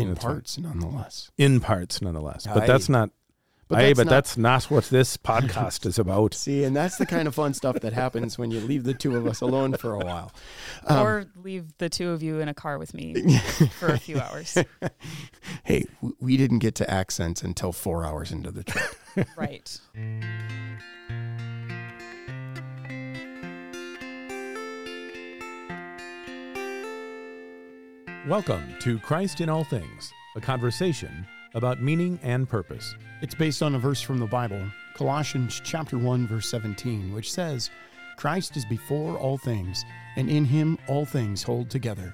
[0.00, 0.32] in That's fine.
[0.34, 1.30] parts, nonetheless.
[1.38, 2.46] in parts nonetheless.
[2.46, 2.66] But Aye.
[2.66, 3.10] that's not.
[3.68, 6.34] But Aye, that's but not- that's not what this podcast is about.
[6.42, 9.16] See, and that's the kind of fun stuff that happens when you leave the two
[9.16, 10.32] of us alone for a while.
[10.88, 13.38] Um, or leave the two of you in a car with me
[13.78, 14.58] for a few hours.
[15.62, 15.84] hey,
[16.18, 19.28] we didn't get to accents until four hours into the trip.
[19.36, 19.78] right.
[28.28, 32.94] Welcome to Christ in All Things, a conversation about meaning and purpose.
[33.22, 37.70] It's based on a verse from the Bible, Colossians chapter 1 verse 17, which says,
[38.18, 42.12] "Christ is before all things, and in him all things hold together."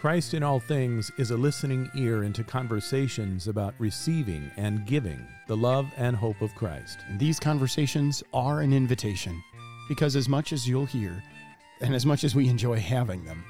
[0.00, 5.56] Christ in All Things is a listening ear into conversations about receiving and giving the
[5.56, 6.98] love and hope of Christ.
[7.08, 9.40] And these conversations are an invitation
[9.88, 11.22] because as much as you'll hear
[11.80, 13.44] and as much as we enjoy having them,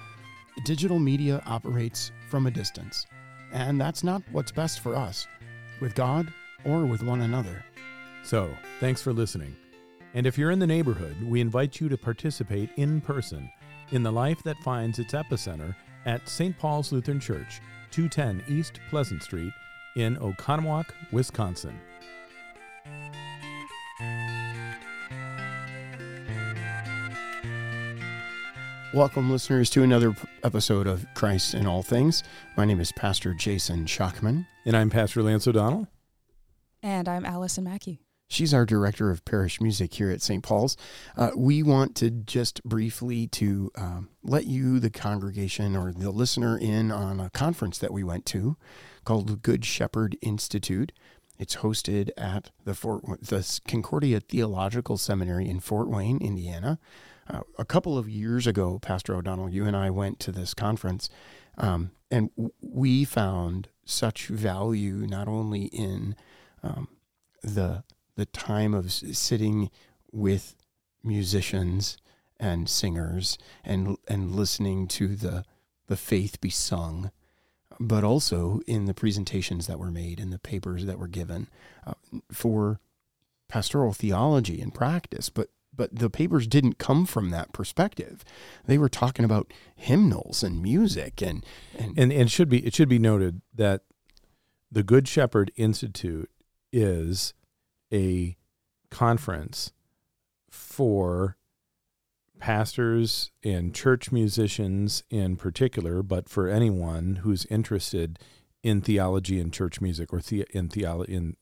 [0.64, 3.06] digital media operates from a distance.
[3.52, 5.26] And that's not what's best for us,
[5.80, 6.32] with God
[6.64, 7.64] or with one another.
[8.22, 9.56] So, thanks for listening.
[10.14, 13.50] And if you're in the neighborhood, we invite you to participate in person
[13.92, 15.74] in the life that finds its epicenter
[16.06, 16.56] at St.
[16.58, 19.52] Paul's Lutheran Church, 210 East Pleasant Street
[19.96, 21.78] in Oconomowoc, Wisconsin.
[28.92, 32.24] Welcome, listeners, to another episode of Christ in All Things.
[32.56, 34.48] My name is Pastor Jason Schockman.
[34.66, 35.86] And I'm Pastor Lance O'Donnell.
[36.82, 38.00] And I'm Allison Mackie.
[38.26, 40.42] She's our director of parish music here at St.
[40.42, 40.76] Paul's.
[41.16, 46.58] Uh, we want to just briefly to um, let you, the congregation or the listener,
[46.58, 48.56] in on a conference that we went to
[49.04, 50.90] called the Good Shepherd Institute.
[51.38, 56.80] It's hosted at the Fort the Concordia Theological Seminary in Fort Wayne, Indiana.
[57.58, 61.08] A couple of years ago, Pastor O'Donnell, you and I went to this conference,
[61.58, 66.16] um, and w- we found such value not only in
[66.62, 66.88] um,
[67.42, 67.84] the
[68.16, 69.70] the time of s- sitting
[70.12, 70.54] with
[71.04, 71.96] musicians
[72.38, 75.44] and singers and and listening to the
[75.86, 77.10] the faith be sung,
[77.78, 81.48] but also in the presentations that were made and the papers that were given
[81.86, 81.94] uh,
[82.32, 82.80] for
[83.48, 85.28] pastoral theology and practice.
[85.28, 88.24] But but the papers didn't come from that perspective.
[88.66, 91.44] They were talking about hymnals and music and
[91.78, 93.82] and, And and should be it should be noted that
[94.70, 96.30] the Good Shepherd Institute
[96.72, 97.34] is
[97.92, 98.36] a
[98.90, 99.72] conference
[100.48, 101.36] for
[102.38, 108.18] pastors and church musicians in particular, but for anyone who's interested
[108.62, 111.36] in theology and church music or the, in theology in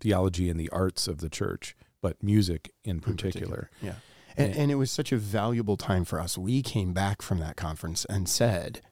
[0.00, 3.70] theology and the arts of the church, but music in in particular.
[3.80, 3.94] Yeah.
[4.36, 6.36] And, And- and it was such a valuable time for us.
[6.36, 8.82] We came back from that conference and said,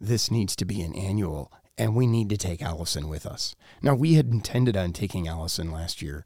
[0.00, 3.54] this needs to be an annual, and we need to take Allison with us.
[3.80, 6.24] Now, we had intended on taking Allison last year.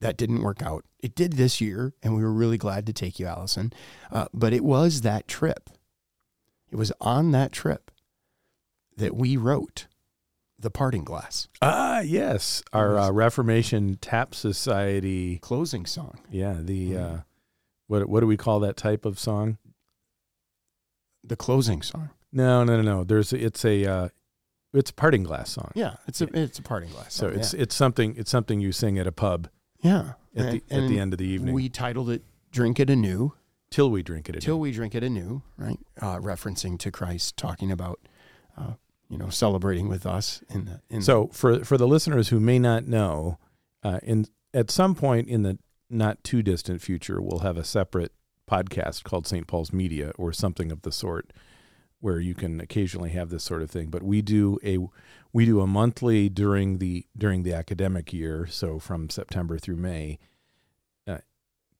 [0.00, 0.84] That didn't work out.
[1.00, 3.72] It did this year, and we were really glad to take you, Allison.
[4.10, 5.70] Uh, but it was that trip.
[6.70, 7.90] It was on that trip
[8.96, 9.86] that we wrote
[10.62, 15.38] The Parting Glass Ah, yes, our uh, Reformation Tap Society.
[15.38, 16.18] closing song.
[16.30, 17.18] Yeah, the Mhm.
[17.18, 17.22] uh,
[17.88, 19.58] what what do we call that type of song?
[21.24, 22.10] The closing song.
[22.32, 23.04] No, no, no, no.
[23.04, 24.08] There's it's a uh,
[24.72, 25.70] it's a parting glass song.
[25.74, 27.12] Yeah, it's a it's a parting glass.
[27.14, 27.60] So song, it's yeah.
[27.62, 29.48] it's something it's something you sing at a pub
[29.82, 30.14] Yeah.
[30.34, 33.34] at the at the end of the evening We titled it Drink It Anew,
[33.70, 34.40] till we drink it.
[34.40, 35.78] Till We Drink It Anew, right?
[36.00, 37.98] Uh, referencing to Christ talking about,
[39.12, 40.80] you know, celebrating with us in the.
[40.88, 43.38] In So for for the listeners who may not know,
[43.82, 44.24] uh, in
[44.54, 45.58] at some point in the
[45.90, 48.12] not too distant future, we'll have a separate
[48.50, 49.46] podcast called St.
[49.46, 51.30] Paul's Media or something of the sort,
[52.00, 53.88] where you can occasionally have this sort of thing.
[53.88, 54.78] But we do a
[55.30, 60.20] we do a monthly during the during the academic year, so from September through May,
[61.06, 61.18] uh,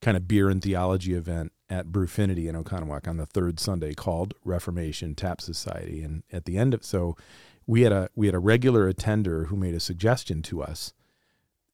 [0.02, 4.34] kind of beer and theology event at Brewfinity in Oconomowoc on the third Sunday called
[4.44, 7.16] Reformation Tap Society, and at the end of so
[7.66, 10.92] we had a we had a regular attender who made a suggestion to us.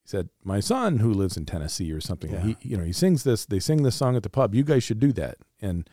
[0.04, 2.42] He said, "My son, who lives in Tennessee or something, Yeah.
[2.42, 3.44] he you know he sings this.
[3.44, 4.54] They sing this song at the pub.
[4.54, 5.88] You guys should do that." And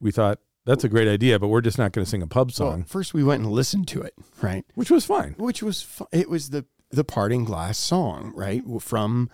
[0.00, 2.48] we thought that's a great idea, but we're just not going to sing a pub
[2.48, 4.64] well, song, first we went and listened to it, right?
[4.74, 5.34] which was fine.
[5.36, 8.62] Which was fu- it was the the Parting Glass song, right?
[8.80, 9.28] From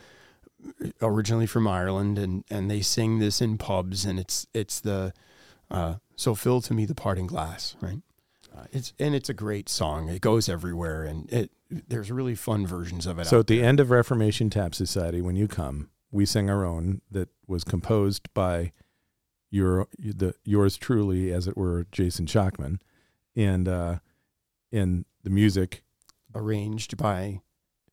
[1.00, 5.12] originally from Ireland, and and they sing this in pubs, and it's it's the
[5.70, 8.00] uh, so fill to me the parting glass, right?
[8.54, 10.08] Uh, it's and it's a great song.
[10.08, 13.26] It goes everywhere, and it there's really fun versions of it.
[13.26, 13.68] So at the there.
[13.68, 18.32] end of Reformation Tap Society, when you come, we sing our own that was composed
[18.34, 18.72] by
[19.50, 22.80] your the yours truly, as it were, Jason Schockman,
[23.36, 23.98] and uh,
[24.72, 25.82] and the music
[26.34, 27.40] arranged by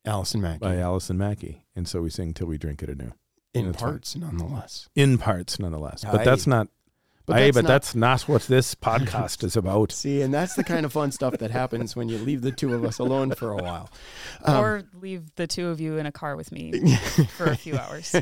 [0.08, 3.12] Allison Mackie by Allison Mackie, and so we sing till we drink it anew
[3.54, 3.90] in that's fine.
[3.90, 4.88] parts, nonetheless.
[4.94, 6.04] in parts, nonetheless.
[6.04, 6.24] But Aye.
[6.24, 6.68] that's not.
[7.26, 9.92] But Aye, that's but not- that's not what this podcast is about.
[10.00, 12.72] See, and that's the kind of fun stuff that happens when you leave the two
[12.74, 13.90] of us alone for a while.
[14.44, 16.96] Um, or leave the two of you in a car with me
[17.36, 18.14] for a few hours.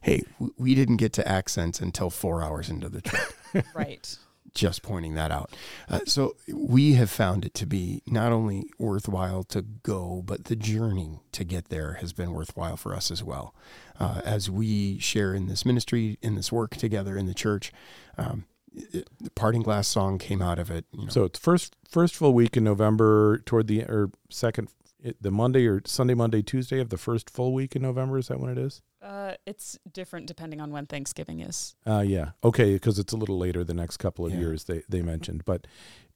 [0.00, 3.66] hey, w- we didn't get to accents until four hours into the trip.
[3.74, 4.16] Right.
[4.54, 5.54] Just pointing that out.
[5.88, 10.56] Uh, so we have found it to be not only worthwhile to go, but the
[10.56, 13.54] journey to get there has been worthwhile for us as well.
[13.98, 17.72] Uh, as we share in this ministry, in this work together in the church,
[18.16, 20.84] um, it, the parting glass song came out of it.
[20.92, 24.68] You know, So it's first first full week in November, toward the or second
[25.02, 28.18] it- the Monday or Sunday, Monday, Tuesday of the first full week in November.
[28.18, 28.82] Is that when it is?
[29.00, 31.76] Uh, it's different depending on when Thanksgiving is.
[31.86, 32.30] Uh, yeah.
[32.42, 34.38] Okay, because it's a little later the next couple of Yeah.
[34.40, 35.44] years they they mentioned.
[35.44, 35.66] But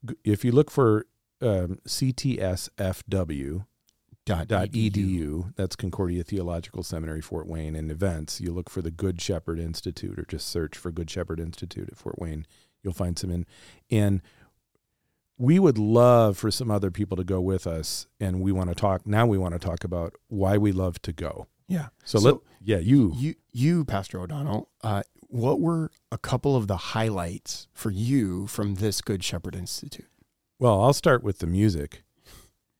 [0.05, 1.07] g- if you look for
[1.41, 3.67] um, CTSFW
[4.25, 8.41] dot dot edu, that's Concordia Theological Seminary, Fort Wayne, and events.
[8.41, 11.97] You look for the Good Shepherd Institute, or just search for Good Shepherd Institute at
[11.99, 12.47] Fort Wayne.
[12.83, 13.47] You'll find some in
[13.91, 14.23] and.
[15.39, 18.75] We would love for some other people to go with us, and we want to
[18.75, 19.07] talk.
[19.07, 21.47] Now we want to talk about why we love to go.
[21.69, 21.89] Yeah.
[22.05, 26.67] So, So let yeah you You, you, Pastor O'Donnell, uh, what were a couple of
[26.69, 30.07] the highlights for you from this Good Shepherd Institute?
[30.59, 30.81] well.
[30.83, 32.05] I'll start with the music.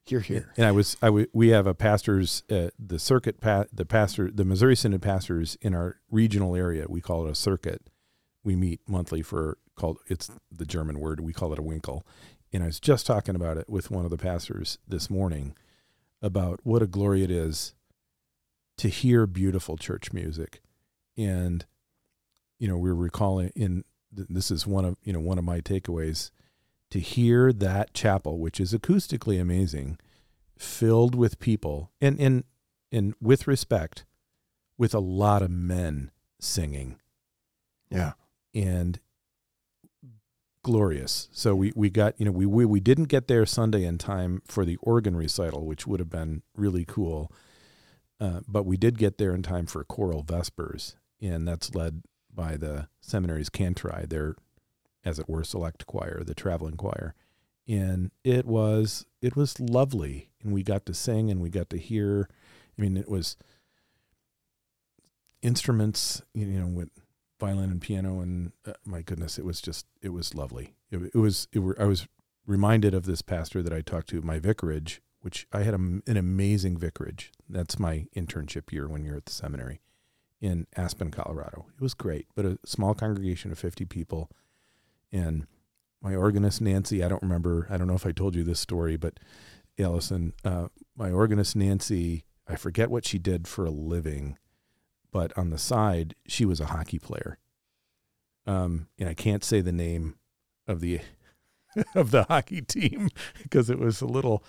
[0.05, 0.53] Here, here.
[0.57, 4.31] And I was, I w- we have a pastors, uh, the circuit, pa- the pastor,
[4.33, 6.87] the Missouri Synod pastors in our regional area.
[6.89, 7.89] We call it a circuit.
[8.45, 9.99] We meet monthly for called.
[10.09, 11.21] It's the German word.
[11.21, 12.03] We call it a Winkel.
[12.53, 15.55] And I was just talking about it with one of the pastors this morning
[16.21, 17.75] about what a glory it is
[18.79, 20.61] to hear beautiful church music.
[21.17, 21.65] And
[22.59, 26.31] you know, we're recalling in this is one of you know one of my takeaways
[26.91, 29.99] to hear that chapel, which is acoustically amazing,
[30.59, 32.45] filled with people and and
[32.93, 34.05] and with respect,
[34.77, 36.99] with a lot of men singing
[37.91, 38.13] Yeah.
[38.55, 39.01] and
[40.63, 41.29] glorious.
[41.33, 44.43] So we we got you know we we, we didn't get there Sunday in time
[44.47, 47.33] for the organ recital, which would have been really cool.
[48.21, 52.57] Uh, but we did get there in time for choral vespers, and that's led by
[52.57, 54.37] the seminary's Kantorei, their,
[55.05, 57.15] as it were, select choir, the traveling choir,
[57.67, 61.79] and it was it was lovely, and we got to sing and we got to
[61.79, 62.29] hear.
[62.79, 63.37] I mean, it was
[65.43, 66.91] instruments, you know, with
[67.43, 70.75] violin and piano, and uh, my goodness, it was just it was lovely.
[70.93, 72.07] It, it was it were, I was
[72.47, 76.17] reminded of this pastor that I talked to, my vicarage, which I had a, an
[76.17, 77.33] amazing vicarage.
[77.49, 79.81] That's my internship year when you're at the seminary
[80.41, 81.67] in Aspen, Colorado.
[81.75, 84.31] It was great, but a small congregation of 50 people.
[85.11, 85.47] And
[86.01, 88.97] my organist, Nancy, I don't remember, I don't know if I told you this story,
[88.97, 89.19] but
[89.79, 94.37] Allison, uh, my organist, Nancy, I forget what she did for a living,
[95.13, 97.39] but on the side, she was a hockey player.
[98.47, 100.17] Um, and I can't say the name
[100.67, 101.01] of the
[101.95, 103.09] of the hockey team
[103.43, 104.43] because it was a little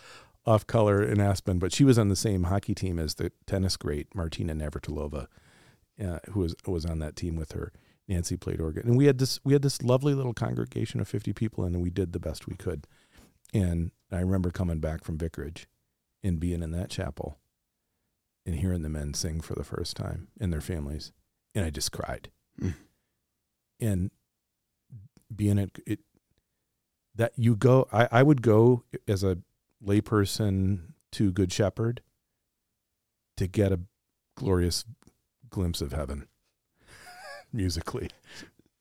[0.46, 3.78] off color in Aspen, but she was on the same hockey team as the tennis
[3.78, 5.28] great Martina Navratilova,
[6.04, 7.72] uh, who was was on that team with her.
[8.08, 11.32] Nancy played organ, and we had this we had this lovely little congregation of fifty
[11.32, 12.86] people, and we did the best we could.
[13.54, 15.68] And I remember coming back from vicarage
[16.24, 17.38] and being in that chapel
[18.46, 21.12] and hearing the men sing for the first time and their families,
[21.56, 22.30] and I just cried.
[22.62, 22.76] Mm.
[23.80, 24.12] And
[25.34, 26.00] being at it,
[27.16, 29.38] that you go, I, I would go as a
[29.86, 32.02] layperson to Good Shepherd
[33.38, 33.80] to get a
[34.36, 34.86] glorious
[35.50, 36.28] glimpse of heaven
[37.54, 38.10] musically.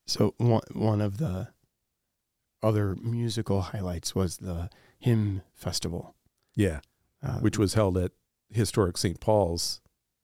[0.07, 1.49] So one one of the
[2.63, 6.15] other musical highlights was the hymn festival,
[6.55, 6.81] Yeah,
[7.23, 8.13] uh, which was held at
[8.53, 9.21] historic St.
[9.21, 9.81] Paul's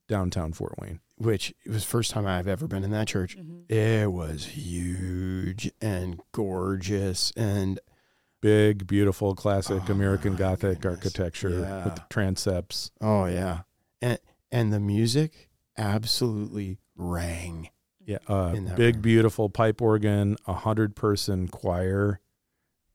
[0.09, 1.01] downtown Fort Wayne.
[1.17, 3.37] which it was the first time I've ever been in that church.
[3.37, 3.69] Mhm.
[3.71, 7.81] It was huge and gorgeous, and
[8.41, 10.97] Big, beautiful, classic Oh, American Gothic goodness.
[10.99, 11.85] architecture Yeah.
[11.87, 12.93] with the transepts.
[13.01, 13.63] oh yeah,
[14.01, 14.21] and
[14.53, 17.69] and the music absolutely rang.
[18.07, 19.03] Yeah, uh, big, room.
[19.03, 22.21] beautiful pipe organ, a hundred person choir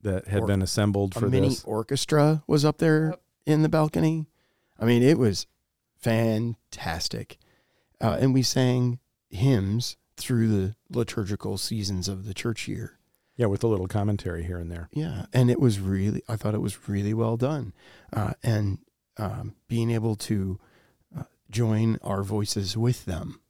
[0.02, 1.64] that had Or- been assembled for A for mini this.
[1.66, 3.22] orchestra was up there Yep.
[3.46, 4.26] in the balcony.
[4.80, 5.48] I mean, it was
[6.00, 7.38] fantastic,
[8.02, 9.00] uh, and we sang
[9.30, 13.00] hymns through the liturgical seasons of the church year.
[13.36, 14.90] Yeah, with a little commentary here and there.
[14.92, 17.74] Yeah, and it was really, I thought it was really well done.
[18.12, 18.78] Uh, and
[19.18, 20.60] um, being able to
[21.18, 23.42] uh, join our voices with them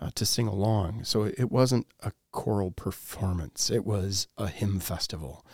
[0.00, 1.04] uh, to sing along.
[1.04, 5.44] So it wasn't a choral performance, it was a hymn festival.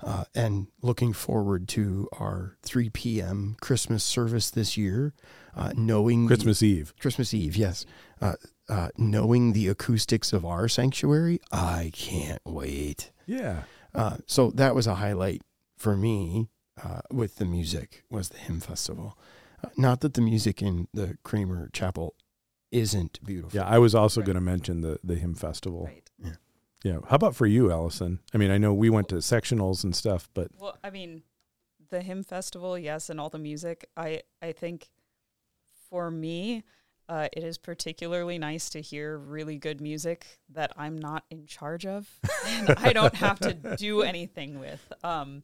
[0.00, 3.56] Uh, and looking forward to our 3 p.m.
[3.60, 5.14] Christmas service this year,
[5.56, 6.92] uh, knowing Christmas Eve.
[6.98, 7.86] Christmas Eve, yes.
[8.20, 8.34] Uh,
[8.68, 13.10] uh, knowing the acoustics of our sanctuary, I can't wait.
[13.26, 13.64] Yeah.
[13.94, 15.42] Uh, so that was a highlight
[15.76, 16.48] for me
[16.82, 19.16] uh, with the music was the hymn festival.
[19.62, 22.14] Uh, not that the music in the Kramer Chapel
[22.72, 23.56] isn't beautiful.
[23.56, 24.26] Yeah, I was also Right.
[24.26, 25.84] going to mention the the hymn festival.
[25.84, 26.03] Right.
[26.84, 26.98] Yeah.
[27.08, 28.20] How about for you, Allison?
[28.34, 31.22] I mean, I know we went to sectionals and stuff, but Well, I mean,
[31.88, 33.88] the hymn festival, yes, and all the music.
[33.96, 34.90] I I think
[35.88, 36.62] for me,
[37.08, 41.86] uh, it is particularly nice to hear really good music that I'm not in charge
[41.86, 42.06] of,
[42.46, 44.92] and I don't have to do anything with.
[45.02, 45.42] Um,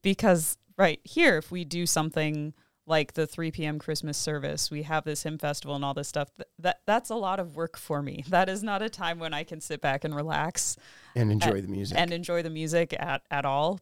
[0.00, 2.54] because right here, if we do something
[2.86, 3.78] like the 3 p.m.
[3.78, 6.30] Christmas service, we have this hymn festival and all this stuff.
[6.36, 8.24] Th- that that's a lot of work for me.
[8.28, 10.76] That is not a time when I can sit back and relax
[11.14, 11.96] And enjoy the music.
[11.98, 13.80] and enjoy the music at, at all.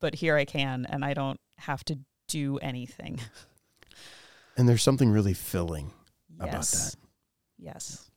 [0.00, 3.20] But here I can, and I don't have to do anything.
[4.56, 5.92] and there's something really filling
[6.40, 6.96] about that.
[7.58, 8.10] Yes.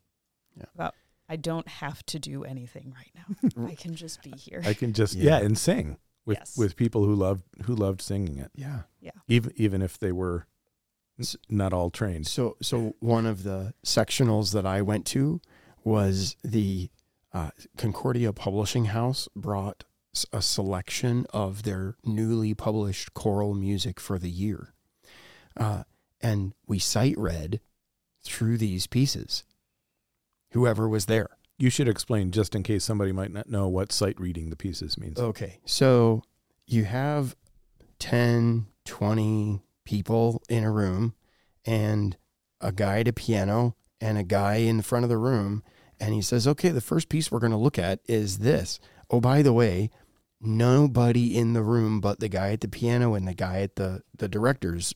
[0.58, 0.66] Yeah.
[0.74, 0.96] About
[1.30, 3.66] I don't have to do anything right now.
[3.68, 4.62] I can just be here.
[4.66, 5.46] I can just yeah, Yeah.
[5.46, 6.58] and sing with Yes.
[6.58, 8.84] with people who loved who loved singing it, Yeah.
[9.00, 9.12] Yeah.
[9.28, 10.48] Even even if they were
[11.50, 12.28] not all trained.
[12.28, 15.40] So, so one of the sectionals that I went to
[15.84, 16.90] was the
[17.32, 19.86] uh, Concordia Publishing House brought
[20.34, 24.74] a selection of their newly published choral music for the year,
[25.58, 25.84] uh,
[26.22, 27.60] and we sight read
[28.24, 29.44] through these pieces.
[30.52, 31.35] Whoever was there.
[31.58, 34.98] You should explain just in case somebody might not know what sight reading the pieces
[34.98, 35.20] means.
[35.20, 35.60] Okay.
[35.66, 36.22] So
[36.68, 37.36] you have
[38.00, 41.14] 10, 20 people in a room
[41.66, 42.18] and
[42.60, 45.64] a guy at a piano and a guy in the front of the room.
[46.00, 48.80] And he says, okay, the first piece we're going to look at is this.
[49.10, 49.90] Oh, by the way,
[50.42, 54.02] nobody in the room but the guy at the piano and the guy at the,
[54.18, 54.94] the director's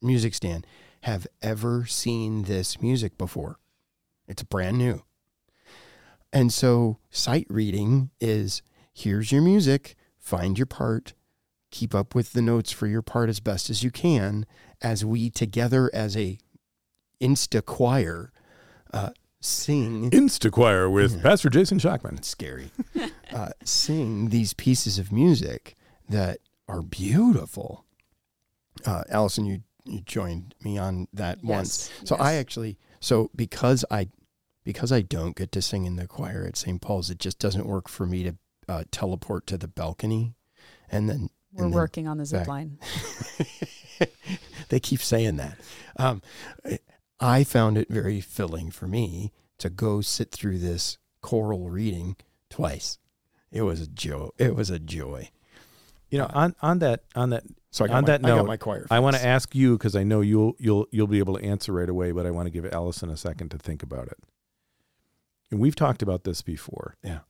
[0.00, 0.66] music stand
[1.02, 3.58] have ever seen this music before.
[4.26, 5.02] It's brand new.
[6.32, 8.62] And so sight reading is
[8.92, 11.12] here's your music, find your part,
[11.70, 14.46] keep up with the notes for your part as best as you can.
[14.80, 16.38] As we together as a
[17.20, 18.32] insta choir
[18.92, 19.10] uh,
[19.40, 21.22] sing Instachoir with Yeah.
[21.22, 22.18] Pastor Jason Shockman.
[22.18, 22.70] it's scary.
[23.32, 25.74] Uh, sing these pieces of music
[26.06, 27.86] that are beautiful.
[28.84, 31.88] Uh, allison you, you joined me on that once.
[32.00, 34.08] Yes, so I actually so because I
[34.64, 36.80] because I don't get to sing in the choir at St.
[36.80, 38.36] Paul's, it just doesn't work for me to
[38.68, 40.34] uh, teleport to the balcony,
[40.90, 42.48] and then We're and then working on the zip back.
[42.48, 42.78] line.
[44.68, 45.58] they keep saying that.
[45.96, 46.22] Um,
[47.20, 52.16] I found it very filling for me to go sit through this choral reading
[52.50, 52.98] twice.
[53.50, 54.30] It was a joy.
[54.38, 55.30] It was a joy.
[56.10, 58.86] You know, on on that on that So On my, that I note, my choir.
[58.90, 61.72] I want to ask you because I know you'll you'll you'll be able to answer
[61.72, 64.18] right away, but I want to give Allison a second to think about it.
[65.52, 66.96] And we've talked about this before.
[67.04, 67.20] Yeah.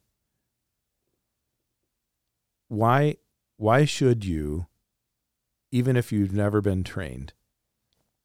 [2.68, 3.16] Why
[3.56, 4.68] why should you,
[5.72, 7.32] even if you've never been trained,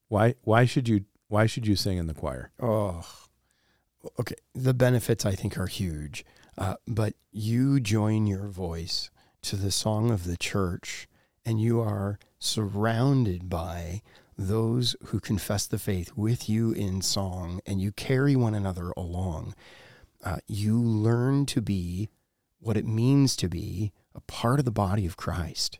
[0.06, 2.52] why why should you why should you sing in the choir?
[2.60, 3.04] Oh,
[4.20, 4.36] okay.
[4.54, 6.24] The benefits I think are huge,
[6.56, 9.10] uh, but you join your voice
[9.42, 11.08] to the song of the church,
[11.44, 14.02] and you are surrounded by
[14.36, 19.56] those who confess the faith with you in song, and you carry one another along.
[20.24, 22.08] Uh, you learn to be
[22.60, 25.78] what it means to be a part of the body of Christ.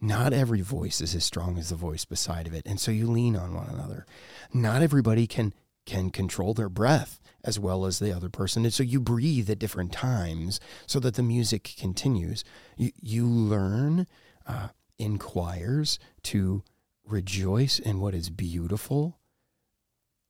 [0.00, 3.06] Not every voice is as strong as the voice beside of it, and so you
[3.06, 4.06] lean on one another.
[4.52, 5.52] Not everybody can
[5.86, 9.58] can control their breath as well as the other person, and so you breathe at
[9.58, 12.44] different times so that the music continues.
[12.76, 14.06] You you learn
[14.46, 16.62] uh, in choirs to
[17.04, 19.18] rejoice in what is beautiful,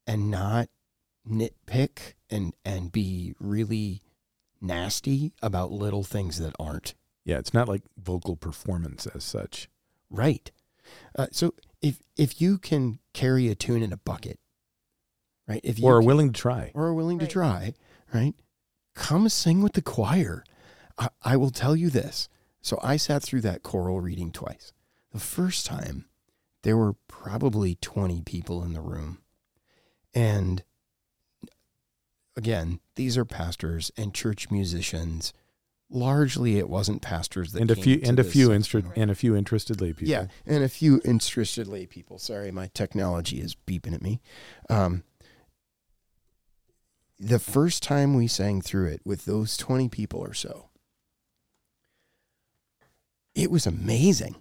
[0.07, 0.71] and not
[1.29, 4.03] nitpick and and be really
[4.61, 6.95] nasty about little things that aren't.
[7.25, 9.69] Yeah, it's not like vocal performance as such.
[10.11, 10.51] Right.
[11.17, 14.39] Uh, so if if you can carry a tune in a bucket,
[15.47, 15.61] right?
[15.63, 16.73] If you Or are can- willing to try.
[16.75, 17.31] or are willing to Right.
[17.33, 17.75] try,
[18.13, 18.35] right?
[18.95, 20.45] Come sing with the choir.
[20.97, 22.29] I, I will tell you this.
[22.61, 24.73] So I sat through that choral reading twice.
[25.13, 26.07] The first time,
[26.63, 29.19] there were probably 20 people in the room.
[30.13, 30.65] And
[32.38, 35.35] again, these are pastors and church musicians.
[35.90, 39.35] Largely, it wasn't pastors that And a few and a few interested and a few
[39.35, 40.11] interested lay people.
[40.11, 42.18] Yeah, and a few interested lay people.
[42.18, 44.21] Sorry, my technology is beeping at me.
[44.71, 45.02] Um,
[47.18, 50.68] the first time we sang through it with those 20 people or so,
[53.35, 54.37] it was amazing.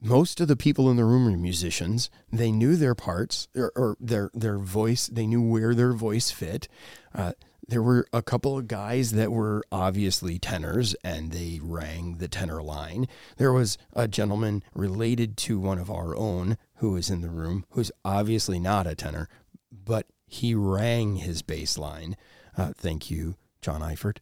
[0.00, 2.10] Most of the people in the room were musicians.
[2.32, 5.08] They knew their parts or, or their their voice.
[5.08, 6.68] They knew where their voice fit.
[7.14, 7.32] Uh,
[7.68, 12.62] there were a couple of guys that were obviously tenors and they rang the tenor
[12.62, 13.06] line.
[13.36, 17.64] There was a gentleman related to one of our own who was in the room
[17.70, 19.28] who's obviously not a tenor,
[19.70, 22.16] but he rang his bass line.
[22.56, 24.18] Uh, thank you, John Eifert.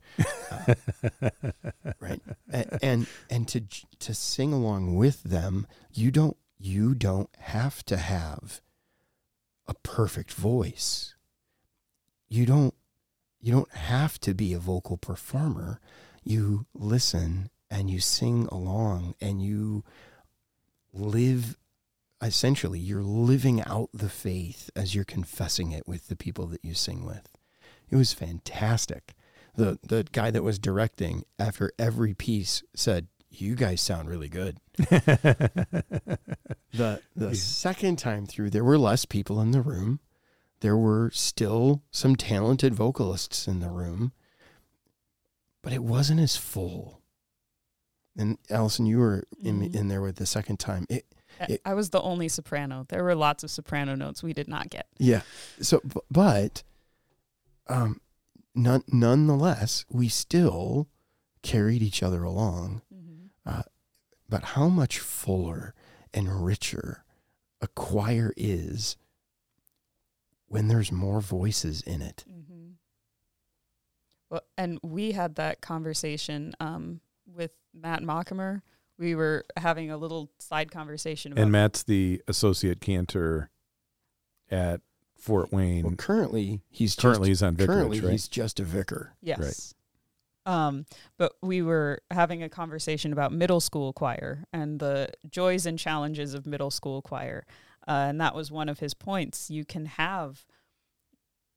[0.50, 0.74] Uh,
[2.00, 2.20] right.
[2.50, 3.62] And, and and to
[4.00, 8.60] to sing along with them, you don't you don't have to have
[9.66, 11.14] a perfect voice.
[12.28, 12.74] You don't
[13.40, 15.80] you don't have to be a vocal performer.
[16.24, 19.84] You listen and you sing along and you
[20.92, 21.56] live
[22.20, 26.74] essentially you're living out the faith as you're confessing it with the people that you
[26.74, 27.36] sing with.
[27.90, 29.14] It was fantastic.
[29.58, 34.58] The the guy that was directing after every piece said, "You guys sound really good."
[34.78, 36.08] the
[37.16, 39.98] the second time through there were less people in the room
[40.60, 44.10] there were still some talented vocalists in the room,
[45.62, 47.00] but it wasn't as full.
[48.16, 49.74] And Allison, you were in, Mhm.
[49.76, 50.84] in there with the second time.
[50.90, 51.06] It,
[51.48, 52.86] It- I was the only soprano.
[52.88, 54.88] There were lots of soprano notes we did not get.
[54.98, 55.22] yeah.
[55.60, 56.64] So, but,
[57.68, 58.00] um,
[58.58, 60.88] none, nonetheless, we still
[61.42, 62.82] carried each other along.
[64.28, 65.74] But how much fuller
[66.12, 67.04] and richer
[67.60, 68.96] a choir is
[70.48, 72.24] when there's more voices in it.
[72.30, 72.72] Mm-hmm.
[74.30, 78.62] Well, and we had that conversation um, with Matt Mockimer.
[78.98, 83.50] We were having a little side conversation about and Matt's the associate cantor
[84.50, 84.80] at
[85.18, 85.84] Fort Wayne.
[85.84, 88.12] Well, currently he's Currently, just, he's on vicarage, currently right?
[88.12, 89.14] he's just a vicar.
[89.20, 89.74] Yes.
[90.46, 90.86] Um,
[91.18, 96.32] but we were having a conversation about middle school choir and the joys and challenges
[96.32, 97.44] of middle school choir.
[97.86, 99.50] Uh, and that was one of his points.
[99.50, 100.46] You can have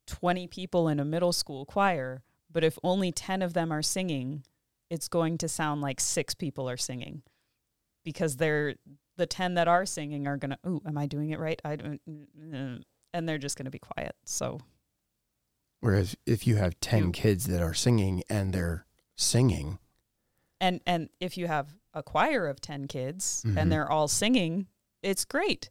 [0.08, 4.44] 20 people in a middle school choir, but if only 10 of them are singing,
[4.90, 7.22] it's going to sound like six people are singing
[8.04, 8.76] because they're
[9.16, 11.62] the 10 that are singing are going to, ooh, am I doing it right?
[11.64, 12.02] I don't,
[13.13, 14.15] and they're just going to be quiet.
[14.26, 14.60] So,
[15.80, 19.80] Whereas if you have 10 You- kids that are singing and they're singing,
[20.60, 23.58] and and if you have a choir of 10 kids Mhm.
[23.58, 24.67] and they're all singing
[25.02, 25.69] it's great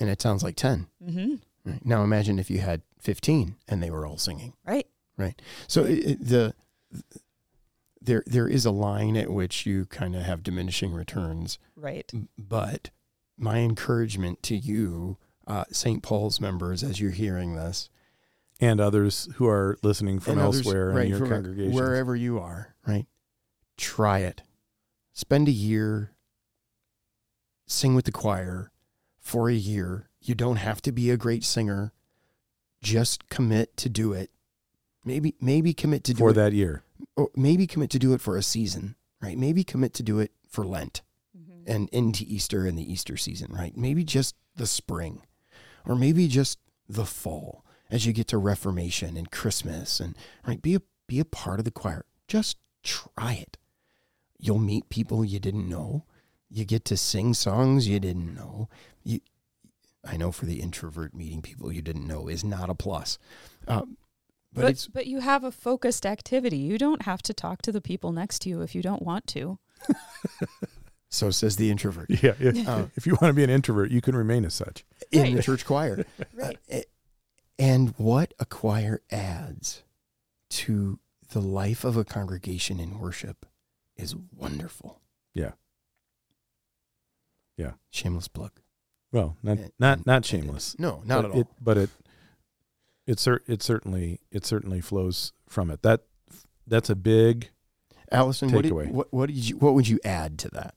[0.00, 0.88] and it sounds like 10.
[1.02, 1.34] mm-hmm.
[1.70, 1.84] Right?
[1.84, 4.54] Now imagine if you had 15 and they were all singing.
[4.64, 4.86] Right.
[5.18, 6.54] Right So it, it- the
[8.00, 12.88] there there is a line at which you kind of have diminishing returns, right but
[13.36, 15.18] my encouragement to you,
[15.48, 16.02] uh, St.
[16.02, 17.88] Paul's members, as you're hearing this,
[18.60, 21.72] and others who are listening from and others- elsewhere right, in your congregation.
[21.72, 23.06] wherever you are, right?
[23.76, 24.42] Try it.
[25.12, 26.12] Spend a year.
[27.66, 28.70] Sing with the choir
[29.18, 30.08] for a year.
[30.20, 31.92] You don't have to be a great singer.
[32.82, 34.30] Just commit to do it.
[35.04, 36.82] Maybe maybe commit to do for it for that year.
[37.16, 39.36] or maybe commit to do it for a season, right?
[39.36, 41.02] Maybe commit to do it for Lent
[41.36, 41.70] mm-hmm.
[41.70, 43.76] and into Easter and the Easter season, right?
[43.76, 45.22] Maybe just the spring,
[45.86, 50.14] or maybe just the fall as you get to Reformation and Christmas, and
[50.46, 52.04] right, be a be a part of the choir.
[52.26, 53.56] Just try it.
[54.38, 56.04] You'll meet people you didn't know.
[56.50, 58.68] You get to sing songs you didn't know.
[59.04, 59.20] You,
[60.04, 63.18] I know for the introvert, meeting people you didn't know is not a plus,
[63.66, 63.80] uh,
[64.52, 67.72] but, but it's but you have a focused activity you don't have to talk to
[67.72, 69.58] the people next to you if you don't want to
[71.08, 72.10] so says the introvert.
[72.10, 72.70] Yeah, yeah.
[72.70, 74.84] Uh, if you want to be an introvert, you can remain as such.
[75.12, 75.36] In Right.
[75.36, 76.04] the church choir.
[76.34, 76.56] Right.
[76.70, 76.82] Uh, eh,
[77.58, 79.82] and what a choir adds
[80.50, 80.98] to
[81.30, 83.46] the life of a congregation in worship
[83.96, 85.00] is wonderful.
[85.34, 85.52] Yeah.
[87.56, 87.72] Yeah.
[87.90, 88.52] Shameless plug.
[89.12, 90.78] Well, not And- not eh, not and- shameless.
[90.78, 91.40] No, not but at all.
[91.40, 91.90] It, but it
[93.06, 95.82] it cer- it certainly it certainly flows from it.
[95.82, 96.02] That
[96.66, 97.50] that's a big
[98.12, 98.90] Allison, what, did, takeaway.
[98.90, 100.74] what what did you what would you add to that?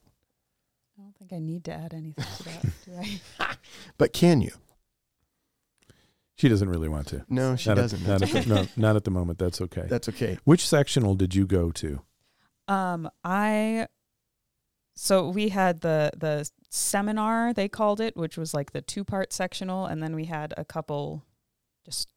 [1.31, 3.55] I think i need to add anything to that do i
[3.97, 4.51] But can you?
[6.41, 7.23] she doesn't really want to.
[7.29, 8.01] No, she not doesn't.
[8.01, 9.37] At, not, at the, no, not at the moment.
[9.37, 9.85] That's okay.
[9.87, 10.39] That's okay.
[10.43, 12.01] Which sectional did you go to?
[12.67, 13.85] Um, I
[14.95, 19.31] so we had the the seminar they called it, which was like the two part
[19.31, 21.23] sectional, and then we had a couple
[21.85, 22.09] just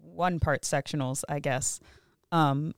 [0.00, 1.80] one part sectionals, I guess.
[2.30, 2.72] Um,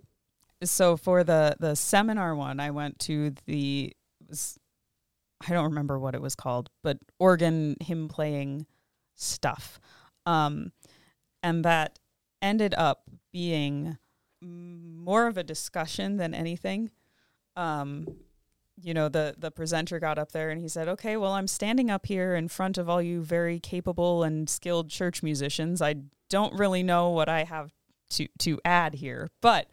[0.65, 4.59] so for the the seminar one, I went to the it was,
[5.49, 8.67] I don't remember what it was called, but organ hymn playing
[9.17, 9.81] stuff.
[10.27, 10.73] Um,
[11.43, 11.99] and that
[12.41, 13.03] ended up
[13.33, 13.99] being
[14.43, 16.91] more of a discussion than anything.
[17.57, 18.07] um,
[18.81, 21.91] you know, the the presenter got up there and he said, "Okay, well, I'm standing
[21.91, 25.83] up here in front of all you very capable and skilled church musicians.
[25.83, 25.97] I
[26.31, 27.71] don't really know what I have
[28.11, 29.69] to to add here, but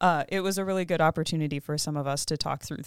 [0.00, 2.82] uh, it was a really good opportunity for some of us to talk through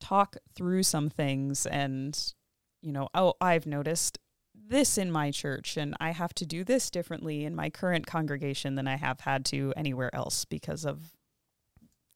[0.00, 2.34] talk through some things and
[2.82, 4.18] you know, oh, I've noticed
[4.54, 8.74] this in my church and I have to do this differently in my current congregation
[8.74, 11.12] than I have had to anywhere else because of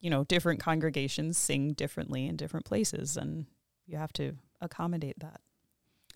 [0.01, 3.47] you know, different congregations sing differently in different places and
[3.87, 5.41] you have to accommodate that.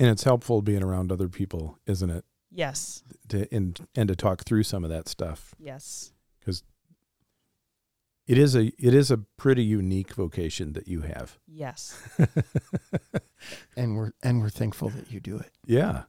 [0.00, 2.24] And it's helpful being around other people, isn't it?
[2.50, 3.02] Yes.
[3.28, 5.54] To and and to talk through some of that stuff.
[5.58, 6.12] Yes.
[8.26, 11.38] Cuz it is a it is a pretty unique vocation that you have.
[11.46, 12.00] Yes.
[13.76, 15.50] and we're and we're thankful that you do it.
[15.66, 16.04] Yeah.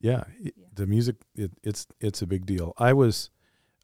[0.00, 2.74] Yeah, it, the music it, it's it's a big deal.
[2.76, 3.30] I was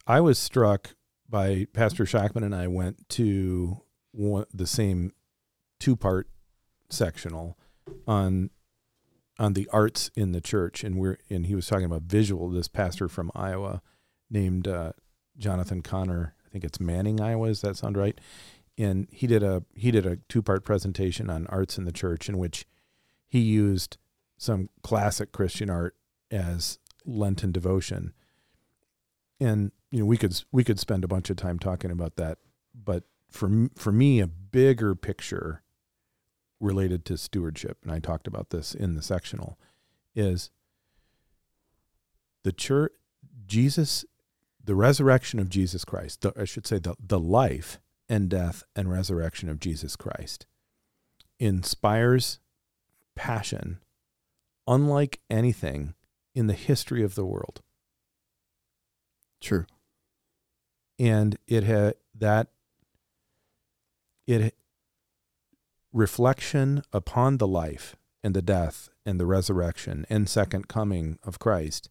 [0.05, 0.95] I was struck
[1.29, 5.13] by Pastor Shackman and I went to one, the same
[5.79, 6.27] two part
[6.89, 7.57] sectional
[8.05, 8.49] on
[9.37, 12.67] on the arts in the church and we're and he was talking about visual this
[12.67, 13.81] pastor from Iowa
[14.29, 14.91] named uh,
[15.37, 18.19] Jonathan Connor I think it's Manning Iowa does that sound right
[18.79, 22.29] and he did a he did a two part presentation on arts in the church
[22.29, 22.65] in which
[23.27, 23.97] he used
[24.37, 25.95] some classic Christian art
[26.31, 28.13] as Lenten devotion.
[29.39, 32.37] And you know, we could we could spend a bunch of time talking about that,
[32.73, 35.61] but for for me, a bigger picture
[36.61, 39.59] related to stewardship, and I talked about this in the sectional,
[40.15, 40.51] is
[42.43, 42.93] the church,
[43.45, 44.05] Jesus,
[44.69, 46.21] the resurrection of Jesus Christ.
[46.21, 50.45] The, I should say the the life and death and resurrection of Jesus Christ
[51.39, 52.37] inspires
[53.15, 53.79] passion
[54.67, 55.95] unlike anything
[56.35, 57.63] in the history of the world.
[59.41, 59.65] True.
[60.99, 62.49] And it had that
[64.27, 64.53] it
[65.91, 71.89] reflection upon the life and the death and the resurrection and second coming of Christ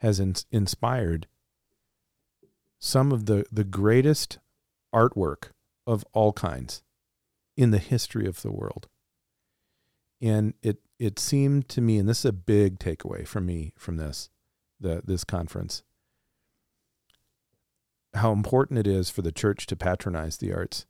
[0.00, 1.26] has in, inspired
[2.84, 4.40] some of the, the greatest
[4.92, 5.52] artwork
[5.86, 6.82] of all kinds
[7.56, 8.88] in the history of the world.
[10.20, 13.96] And it it seemed to me, and this is a big takeaway from me from
[13.96, 14.30] this,
[14.80, 15.82] the this conference,
[18.14, 20.86] how important it is for the church to patronize the arts.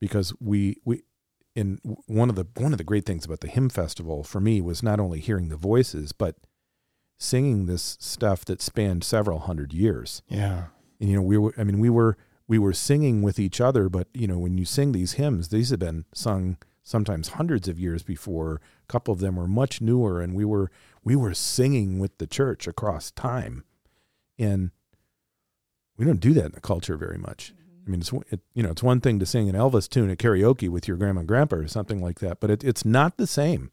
[0.00, 1.02] Because we we
[1.54, 4.60] in one of the one of the great things about the hymn festival for me
[4.60, 6.36] was not only hearing the voices, but
[7.18, 10.22] singing this stuff that spanned several hundred years.
[10.28, 10.64] Yeah.
[11.00, 13.88] And you know, we were I mean, we were we were singing with each other,
[13.88, 17.80] but you know, when you sing these hymns, these have been sung sometimes hundreds of
[17.80, 18.60] years before.
[18.82, 20.70] A couple of them were much newer, and we were
[21.02, 23.64] we were singing with the church across time,
[24.38, 24.70] and
[25.96, 27.52] we don't do that in the culture very much.
[27.52, 27.86] Mm-hmm.
[27.86, 30.18] I mean, it's it, you know, it's one thing to sing an Elvis tune at
[30.18, 33.26] karaoke with your grandma and grandpa or something like that, but it, it's not the
[33.26, 33.70] same.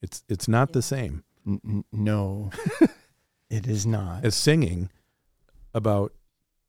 [0.00, 1.24] It's it's not the same.
[1.46, 2.50] N- no,
[3.50, 4.24] it is not.
[4.24, 4.90] As singing
[5.72, 6.12] about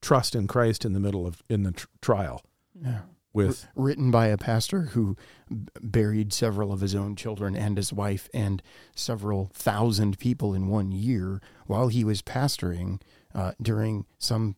[0.02, 2.42] trust in Christ in the middle of in the tr- trial.
[2.80, 3.02] Yeah.
[3.34, 5.18] With written by a pastor who
[5.82, 8.64] buried several of his own children and his wife and
[8.96, 13.02] several thousand people in one year while he was pastoring
[13.34, 14.56] uh, during some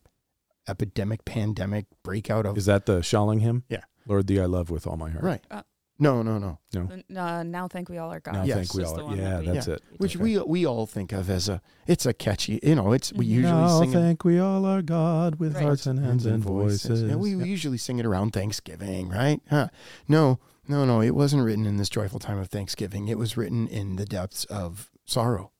[0.68, 3.64] epidemic pandemic breakout of is that the Schalling hymn?
[3.68, 3.82] Yeah.
[4.06, 5.24] Lord thee i love with all my heart.
[5.24, 5.44] Right.
[5.50, 5.62] Uh,
[5.98, 7.20] no, no, no, no.
[7.20, 8.34] Uh, now thank we all our God.
[8.34, 8.56] Now yes.
[8.56, 9.16] think we all are.
[9.16, 9.74] Yeah, that's yeah.
[9.74, 9.82] it.
[9.96, 10.22] Which okay.
[10.22, 12.60] we we all think of as a it's a catchy.
[12.62, 13.92] You know, it's we usually now sing.
[13.92, 15.64] thank we all our God with Right.
[15.64, 17.02] hearts and hands and voices.
[17.02, 19.40] Yeah, we, we usually sing it around Thanksgiving, right?
[19.50, 19.68] Huh.
[20.06, 21.00] No, no, no.
[21.00, 23.08] It wasn't written in this joyful time of Thanksgiving.
[23.08, 25.50] It was written in the depths of sorrow.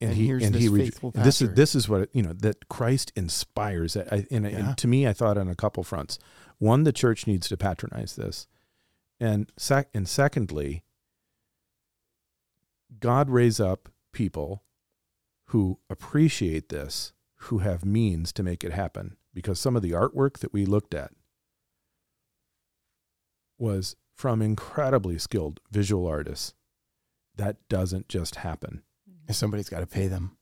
[0.00, 1.54] and, And he here's and this he re- faithful this is pastor.
[1.54, 3.96] this is what you know that Christ inspires.
[3.96, 4.50] I, and, Yeah.
[4.58, 6.18] and to me, I thought on a couple fronts.
[6.58, 8.46] One, the church needs to patronize this,
[9.20, 10.84] and sec- and secondly,
[13.00, 14.62] God raise up people
[15.46, 19.16] who appreciate this, who have means to make it happen.
[19.34, 21.12] Because some of the artwork that we looked at
[23.58, 26.54] was from incredibly skilled visual artists.
[27.36, 28.82] That doesn't just happen
[29.30, 30.36] Somebody's got to pay them.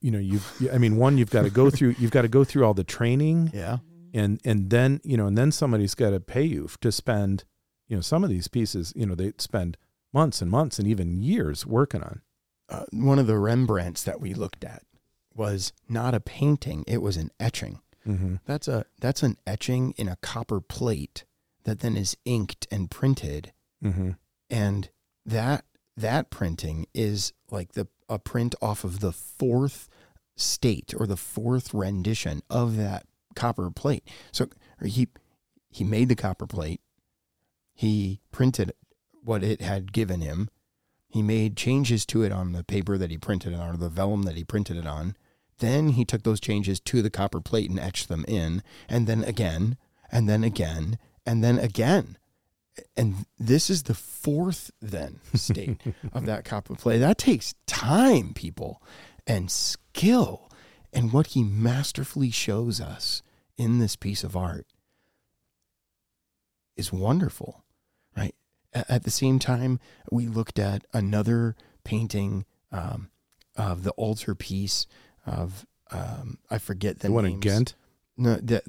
[0.00, 2.42] you know you've i mean one you've got to go through you've got to go
[2.44, 3.78] through all the training Yeah.
[4.14, 7.44] and and then you know and then somebody's got to pay you to spend
[7.90, 9.76] you know some of these pieces you know they spend
[10.12, 12.22] months and months and even years working on
[12.70, 14.82] Uh, one of the Rembrandts that we looked at
[15.34, 17.80] was not a painting; it was an etching.
[18.06, 18.36] mm-hmm.
[18.46, 21.24] That's a that's an etching in a copper plate
[21.64, 23.52] that then is inked and printed,
[23.84, 24.10] Mm-hmm.
[24.48, 24.88] and
[25.26, 25.64] that
[25.96, 29.88] that printing is like the a print off of the fourth
[30.36, 34.04] state or the fourth rendition of that copper plate.
[34.32, 34.46] So
[34.84, 35.08] he
[35.70, 36.80] he made the copper plate.
[37.80, 38.74] He printed
[39.24, 40.50] what it had given him.
[41.08, 43.88] He made changes to it on the paper that he printed it on, or the
[43.88, 45.16] vellum that he printed it on.
[45.60, 49.24] Then he took those changes to the copper plate and etched them in, and then
[49.24, 49.78] again,
[50.12, 52.18] and then again, and then again.
[52.98, 55.80] And this is the fourth then state
[56.12, 56.98] of that copper plate.
[56.98, 58.82] That takes time, people,
[59.26, 60.50] and skill.
[60.92, 63.22] And what he masterfully shows us
[63.56, 64.66] in this piece of art
[66.76, 67.64] is wonderful?
[68.72, 69.80] At the same time,
[70.10, 73.10] we looked at another painting um,
[73.56, 74.86] of the altarpiece
[75.26, 77.34] of um, I forget the, the one names.
[77.34, 77.74] in Ghent.
[78.16, 78.62] No, the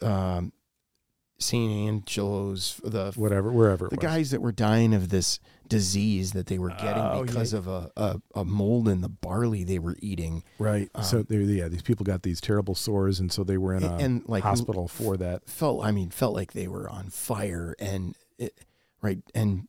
[0.00, 0.52] the um,
[1.40, 5.38] Saint Angelo's the whatever, wherever the guys that were dying of this
[5.68, 7.58] disease that they were getting Oh, because yeah.
[7.58, 10.42] of a, a, a mold in the barley they were eating.
[10.58, 10.88] right.
[11.02, 13.82] so um, there, yeah, these people got these terrible sores, and so they were in
[13.84, 15.48] a And- and, like, hospital for that.
[15.48, 18.54] Felt I mean felt like they were on fire and it,
[19.00, 19.68] right and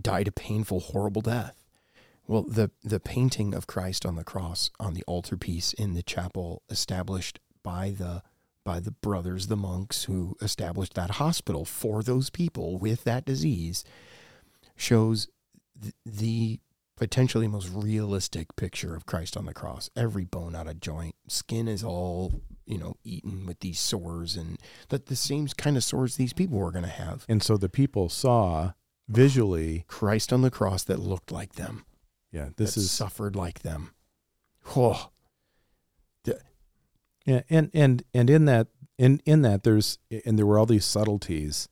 [0.00, 1.64] died a painful horrible death.
[2.26, 6.62] Well, the the painting of Christ on the cross on the altarpiece in the chapel
[6.68, 8.22] established by the
[8.64, 13.84] by the brothers, the monks who established that hospital for those people with that disease,
[14.76, 15.28] shows
[15.80, 16.60] th- the
[16.96, 19.88] potentially most realistic picture of Christ on the cross.
[19.96, 24.58] Every bone out of joint, skin is all you know eaten with these sores, and
[24.88, 27.24] that the same kind of sores these people were going to have.
[27.28, 28.72] And so the people saw
[29.08, 31.84] visually, Christ on the cross that looked like them.
[32.32, 33.92] yeah, this that is suffered like them.
[34.76, 35.10] Oh,
[37.26, 40.84] Yeah, and and and in that in in that there's and there were all these
[40.84, 41.68] subtleties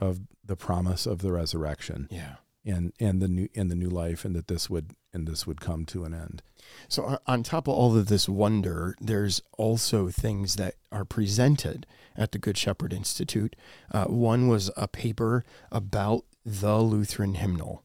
[0.00, 2.36] of the promise of the resurrection yeah.
[2.64, 5.60] And and the new and the new life and that this would and this would
[5.60, 6.42] come to an end.
[6.88, 12.32] So on- top of all of this wonder, there's also things that are presented at
[12.32, 13.56] the Good Shepherd Institute.
[13.90, 17.82] Uh, one was a paper about the Lutheran hymnal,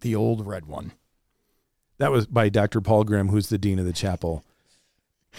[0.00, 0.92] the old red one.
[1.98, 2.80] That was by Dr.
[2.80, 4.44] Paul Grime, who's the dean of the chapel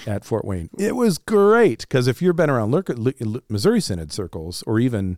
[0.05, 0.69] at Fort Wayne.
[0.77, 2.71] It was great because if you've been around
[3.49, 5.17] Missouri Synod circles or even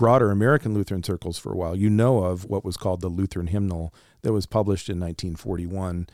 [0.00, 3.48] broader American Lutheran circles for a while, you know of what was called the Lutheran
[3.48, 6.08] hymnal that was published in 1941.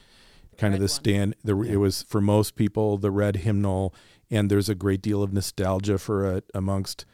[0.59, 1.37] Kind of the stand.
[1.45, 1.75] The, Yeah.
[1.75, 3.95] It was for most people the red hymnal,
[4.29, 7.05] and there's a great deal of nostalgia for it amongst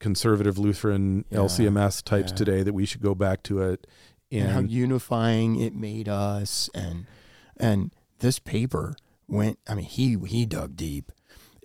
[0.00, 2.36] conservative Lutheran Yeah, LCMS types yeah.
[2.36, 3.86] today that we should go back to it.
[4.32, 7.06] and, how And unifying it made us and
[7.56, 8.96] and this paper
[9.28, 11.12] went i mean he he dug deep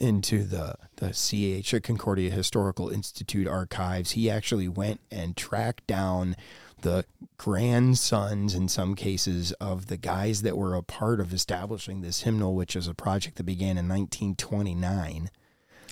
[0.04, 4.12] into the the CH Concordia Historical Institute archives.
[4.12, 6.36] He actually went and tracked down
[6.82, 7.06] the
[7.38, 12.56] grandsons in some cases of the guys that were a part of establishing this hymnal
[12.56, 15.30] which is a project that began in 1929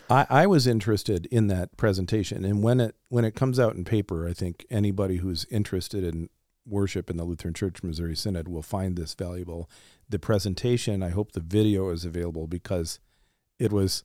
[0.09, 3.85] I, I was interested in that presentation, and when it when it comes out in
[3.85, 6.27] paper, I think anybody who's interested in
[6.67, 9.69] worship in the Lutheran Church Missouri Synod will find this valuable.
[10.09, 12.99] The presentation, I hope the video is available because
[13.61, 14.03] it was,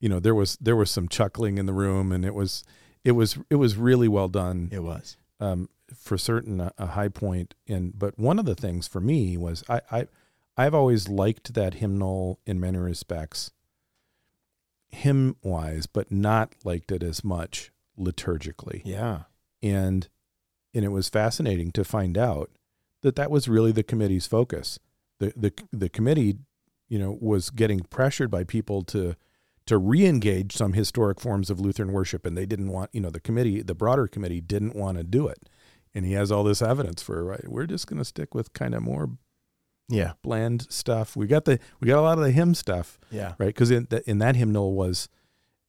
[0.00, 2.64] you know, there was there was some chuckling in the room, and it was
[3.04, 4.68] it was it was really well done.
[4.72, 7.54] it was Um, for certain, a, a high point.
[7.66, 10.06] And but one of the things for me was I, I
[10.56, 13.52] I've always liked that hymnal in many respects
[14.90, 18.82] hymn wise, but not liked it as much liturgically.
[18.84, 19.22] yeah
[19.62, 20.08] And
[20.74, 22.50] and it was fascinating to find out
[23.02, 24.78] that that was really the committee's focus.
[25.18, 26.38] The the the committee,
[26.88, 29.16] you know, was getting pressured by people to
[29.66, 33.20] to re-engage some historic forms of Lutheran worship, and they didn't want, you know, the
[33.20, 35.46] committee, the broader committee, didn't want to do it.
[35.94, 37.46] And he has all this evidence for right.
[37.46, 39.10] We're just going to stick with kind of more
[39.88, 41.16] yeah bland stuff.
[41.16, 43.48] We got the we got a lot of the hymn stuff, yeah right?
[43.48, 45.08] Because in, that in that hymnal was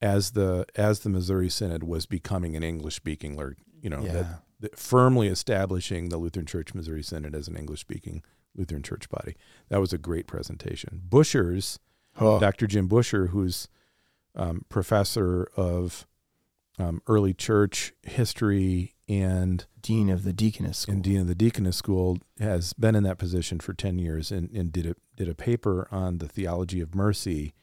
[0.00, 3.38] as the as the Missouri Synod was becoming an English speaking,
[3.82, 4.26] you know, yeah that,
[4.60, 8.22] that firmly establishing the Lutheran Church Missouri Synod as an English speaking
[8.56, 9.36] Lutheran church body.
[9.68, 11.02] That was a great presentation.
[11.08, 11.78] Bushur's
[12.18, 12.66] oh, Dr.
[12.66, 13.68] Jim Bushur, who's
[14.34, 16.06] um, professor of
[16.78, 20.94] um, early church history and dean of the deaconess school.
[20.94, 24.50] and dean of the deaconess school, has been in that position for ten years, and,
[24.50, 27.54] and did a did a paper on the theology of mercy,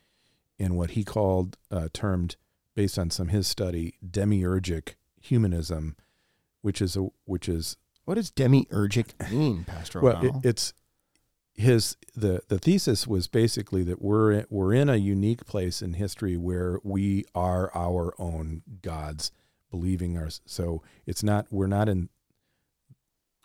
[0.60, 2.36] in what he called uh, termed,
[2.76, 5.96] based on some his study, demiurgic humanism,
[6.62, 10.42] which is a which is what does demiurgic mean pastor well, it, O'Donnell?
[10.46, 10.74] it's
[11.56, 16.38] his the the thesis was basically that we're we're in a unique place in history
[16.38, 19.34] where we are our own gods,
[19.70, 22.08] believing our so it's not we're not in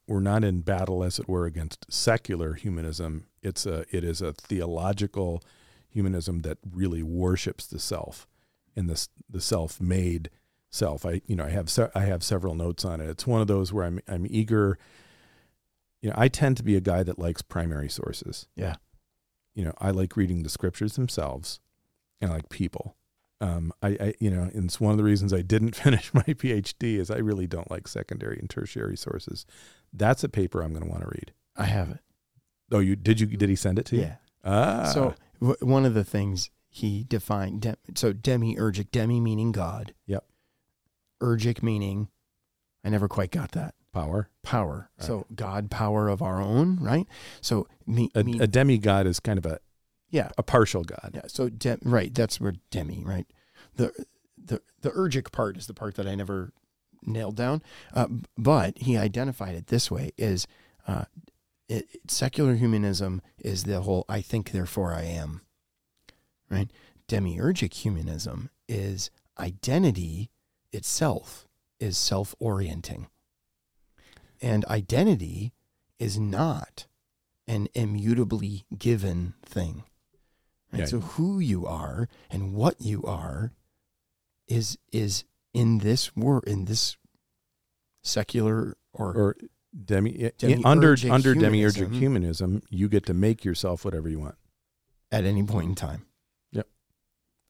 [0.06, 3.26] we're not in battle as it were against secular humanism.
[3.42, 5.42] It's a it is a theological
[5.88, 8.28] humanism that really worships the self,
[8.76, 10.30] and the the self-made
[10.72, 11.06] self.
[11.06, 13.08] I you know I have se- I have several notes on it.
[13.08, 14.78] It's one of those where I'm I'm eager.
[16.00, 18.48] You know, I tend to be a guy that likes primary sources.
[18.56, 18.74] Yeah.
[19.54, 21.60] You know, I like reading the scriptures themselves,
[22.20, 22.96] and I like people.
[23.40, 26.22] Um, I, I, you know, and it's one of the reasons I didn't finish my
[26.22, 29.46] PhD is I really don't like secondary and tertiary sources.
[29.92, 31.32] That's a paper I'm going to want to read.
[31.56, 31.98] I have it.
[32.72, 34.02] Oh, you did you did he send it to you?
[34.02, 34.14] Yeah.
[34.44, 39.92] Ah, So w- one of the things he defined, de- so demiurgic, demi meaning God.
[40.06, 40.24] Yep.
[41.22, 42.08] Urgic meaning,
[42.84, 43.74] I never quite got that.
[43.92, 44.28] power.
[44.42, 44.90] Power.
[44.98, 45.06] Right.
[45.06, 47.06] So God power of our own, right?
[47.40, 49.58] So me, A, me a demigod is kind of a
[50.10, 51.12] yeah, a partial god.
[51.14, 51.22] yeah.
[51.26, 53.26] So de- right, that's where demi, right?
[53.76, 53.92] The
[54.36, 56.52] the the urgic part is the part that I never
[57.02, 57.62] nailed down.
[57.94, 60.46] Uh, but he identified it this way: is
[60.86, 61.04] uh,
[61.68, 65.42] it, secular humanism is the whole "I think, therefore I am."
[66.50, 66.70] Right?
[67.08, 70.30] Demiurgic humanism is identity
[70.72, 71.46] itself
[71.78, 73.08] is self-orienting,
[74.40, 75.52] and identity
[75.98, 76.86] is not
[77.46, 79.84] an immutably given thing.
[80.72, 80.80] Right?
[80.80, 80.86] Yeah.
[80.86, 83.52] So who you are and what you are
[84.48, 86.96] is is in this world in this
[88.02, 89.36] secular or, Or
[89.84, 91.92] demi, Demiurgic under under demiurgic humanism.
[91.92, 94.36] humanism, you get to make yourself whatever you want
[95.10, 96.06] at any point in time.
[96.52, 96.68] Yep.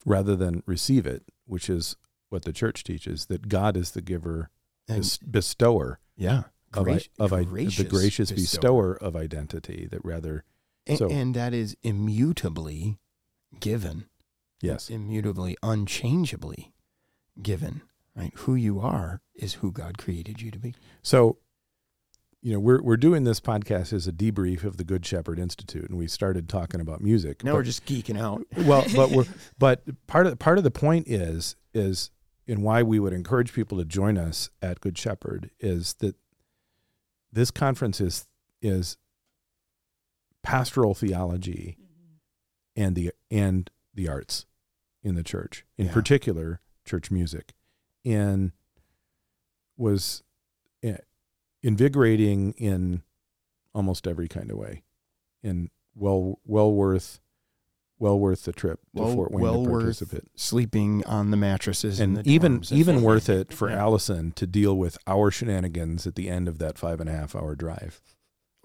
[0.05, 1.95] Rather than receive it, which is
[2.33, 4.49] what the church teaches that God is the giver,
[4.89, 6.43] And bes- bestower yeah,
[6.73, 8.95] of, grac- of gracious the gracious bestower.
[8.95, 9.87] bestower of identity.
[9.89, 10.43] That rather,
[10.87, 12.99] A- so- and that is immutably
[13.59, 14.05] given.
[14.61, 16.73] yes, immutably, unchangeably
[17.41, 17.81] given.
[18.15, 20.75] Right, who you are is who God created you to be.
[21.01, 21.37] So,
[22.43, 25.89] you know, we're we're doing this podcast as a debrief of the Good Shepherd Institute,
[25.89, 27.43] and we started talking about music.
[27.43, 28.45] Now but- we're just geeking out.
[28.67, 29.25] well, but we're
[29.57, 32.11] but part of part of the point is is
[32.47, 36.15] and why we would encourage people to join us at Good Shepherd is that
[37.31, 38.27] this conference is
[38.61, 38.97] is
[40.41, 41.77] pastoral theology
[42.75, 44.45] and the and the arts
[45.03, 45.93] in the church, in Yeah.
[45.93, 47.53] particular church music,
[48.05, 48.51] and
[49.77, 50.23] was
[50.81, 50.97] eh,
[51.61, 53.03] invigorating in
[53.73, 54.83] almost every kind of way,
[55.41, 57.19] and well well worth
[58.03, 61.37] well worth the trip to Well- Fort Wayne well to worth participate, Sleeping on the
[61.37, 63.39] mattresses and the even even worth Wayne.
[63.39, 63.77] it for Yeah.
[63.77, 67.35] Allison to deal with our shenanigans at the end of that five and a half
[67.35, 68.01] hour drive.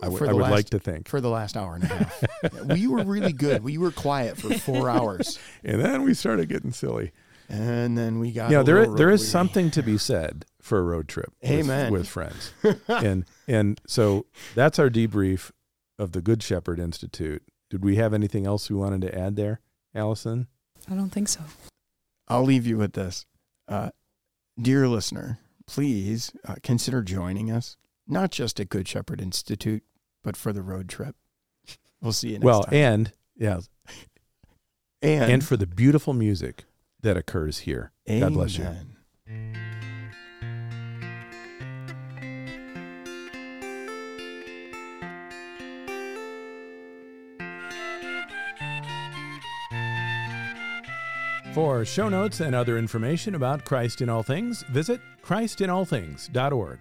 [0.02, 1.08] I would- For I would last- like to think.
[1.08, 2.24] for the last hour and a half.
[2.68, 3.62] We were really good.
[3.64, 7.12] We were quiet for four hours, And then we started getting silly.
[7.48, 8.52] and then we got.
[8.52, 11.32] a there there is something to be said for a road trip.
[11.42, 11.90] with- Amen.
[11.92, 12.52] With, friends,
[12.88, 15.50] and and so that's our debrief
[15.98, 17.42] of the Good Shepherd Institute.
[17.70, 19.60] Did we have anything else we wanted to add there,
[19.94, 20.46] Allison?
[20.90, 21.40] I don't think so.
[22.28, 23.26] I'll leave you with this,
[23.68, 23.90] uh,
[24.60, 25.38] dear listener.
[25.66, 27.76] Please uh, consider joining us,
[28.06, 29.82] not just at Good Shepherd Institute,
[30.22, 31.14] but for the road trip.
[32.00, 32.74] We'll see you next well, time.
[32.74, 33.60] and yeah,
[35.02, 36.64] and, and for the beautiful music
[37.02, 37.92] that occurs here.
[38.06, 38.66] God bless you.
[51.54, 56.78] For show notes and other information about Christ in All Things, visit christinallthings.org.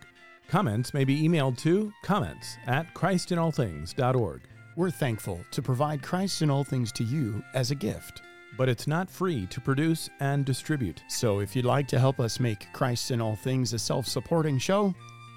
[0.47, 4.41] Comments may be emailed to comments at christinallthings.org.
[4.75, 8.21] We're thankful to provide Christ in all things to you as a gift.
[8.57, 11.01] But it's not free to produce and distribute.
[11.07, 14.59] So if you'd like to help us make Christ in all things a self supporting
[14.59, 14.93] show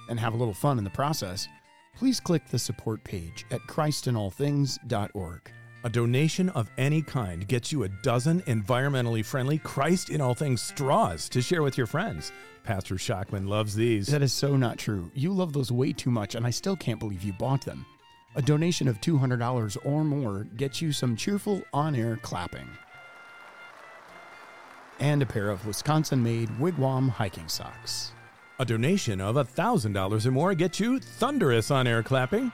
[0.08, 1.48] and have a little fun in the process,
[1.96, 5.50] please click the support page at christinallthings.org.
[5.82, 10.60] A donation of any kind gets you a dozen environmentally friendly Christ in All Things
[10.60, 12.32] straws to share with your friends.
[12.64, 14.06] Pastor Shockman loves these.
[14.08, 15.10] That is so not true.
[15.14, 17.86] You love those way too much, and I still can't believe you bought them.
[18.36, 22.68] A donation of $200 or more gets you some cheerful on air clapping.
[24.98, 28.12] And a pair of Wisconsin made wigwam hiking socks.
[28.58, 32.52] A donation of $1,000 or more gets you thunderous on air clapping.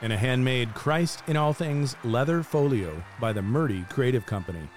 [0.00, 4.68] And a handmade Christ in All Things leather folio by the Murdy Creative Company.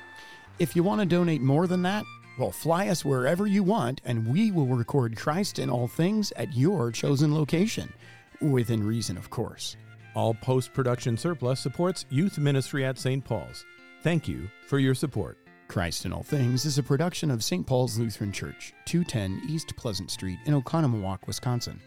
[0.58, 2.06] If you want to donate more than that,
[2.40, 6.56] well, fly us wherever you want, and we will record Christ in all things at
[6.56, 7.94] your chosen location.
[8.42, 9.76] Within reason, of course.
[10.16, 13.24] All post production surplus supports youth ministry at St.
[13.24, 13.66] Paul's.
[14.02, 15.38] Thank you for your support.
[15.68, 17.66] Christ in All Things is a production of St.
[17.66, 21.80] Paul's Lutheran Church, 210 East Pleasant Street in Oconomowoc, Wisconsin.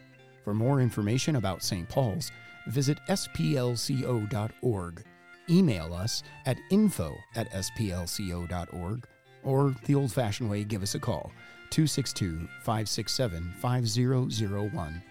[0.45, 1.89] For more information about St.
[1.89, 2.30] Paul's,
[2.68, 5.04] visit splco.org.
[5.50, 9.06] Email us at info at splco.org
[9.42, 11.30] or the old fashioned way, give us a call
[11.70, 15.02] 262 567 5001.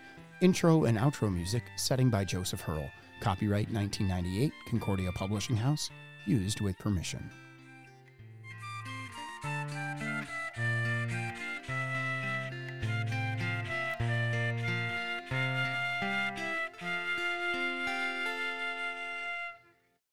[0.41, 2.89] Intro and outro music, setting by Joseph Herl.
[3.21, 5.89] Copyright 1998, Concordia Publishing House,
[6.25, 7.29] used with permission.